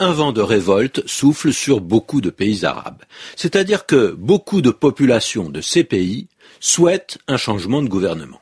[0.00, 3.02] un vent de révolte souffle sur beaucoup de pays arabes.
[3.36, 6.26] C'est-à-dire que beaucoup de populations de ces pays
[6.58, 8.40] souhaitent un changement de gouvernement.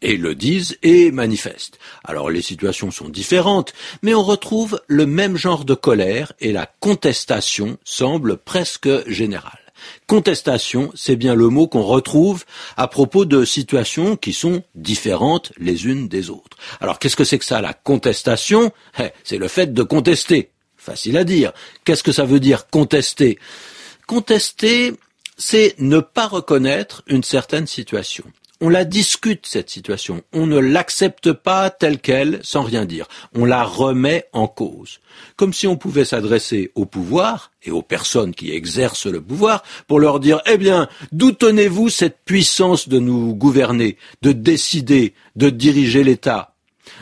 [0.00, 1.78] Et le disent et manifestent.
[2.02, 6.66] Alors les situations sont différentes, mais on retrouve le même genre de colère et la
[6.80, 9.58] contestation semble presque générale.
[10.06, 12.44] Contestation, c'est bien le mot qu'on retrouve
[12.76, 16.56] à propos de situations qui sont différentes les unes des autres.
[16.80, 18.72] Alors qu'est-ce que c'est que ça, la contestation?
[19.00, 20.51] Eh, C'est le fait de contester.
[20.82, 21.52] Facile à dire.
[21.84, 23.38] Qu'est-ce que ça veut dire contester?
[24.08, 24.94] Contester,
[25.38, 28.24] c'est ne pas reconnaître une certaine situation
[28.62, 30.22] on la discute, cette situation.
[30.32, 33.08] On ne l'accepte pas telle qu'elle, sans rien dire.
[33.34, 35.00] On la remet en cause.
[35.34, 39.98] Comme si on pouvait s'adresser au pouvoir et aux personnes qui exercent le pouvoir pour
[39.98, 46.04] leur dire, eh bien, d'où tenez-vous cette puissance de nous gouverner, de décider, de diriger
[46.04, 46.54] l'État?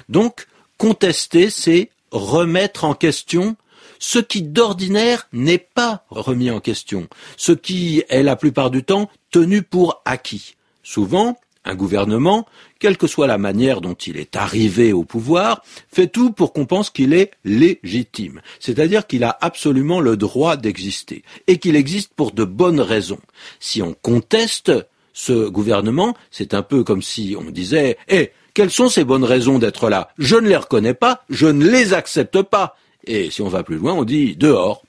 [0.09, 0.46] Donc,
[0.78, 3.54] contester, c'est remettre en question
[3.98, 9.10] ce qui d'ordinaire n'est pas remis en question, ce qui est la plupart du temps
[9.30, 10.56] tenu pour acquis.
[10.82, 12.46] Souvent, un gouvernement,
[12.78, 16.66] quelle que soit la manière dont il est arrivé au pouvoir, fait tout pour qu'on
[16.66, 22.32] pense qu'il est légitime, c'est-à-dire qu'il a absolument le droit d'exister, et qu'il existe pour
[22.32, 23.20] de bonnes raisons.
[23.59, 24.72] Si on conteste
[25.12, 29.59] ce gouvernement, c'est un peu comme si on disait Eh, quelles sont ces bonnes raisons
[29.59, 30.10] d'être là?
[30.18, 32.76] Je ne les reconnais pas, je ne les accepte pas.
[33.04, 34.82] Et si on va plus loin, on dit dehors.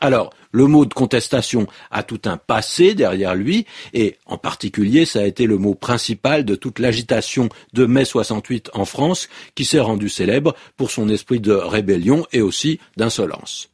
[0.00, 5.20] Alors, le mot de contestation a tout un passé derrière lui, et en particulier, ça
[5.20, 9.80] a été le mot principal de toute l'agitation de mai 68 en France, qui s'est
[9.80, 13.70] rendu célèbre pour son esprit de rébellion et aussi d'insolence.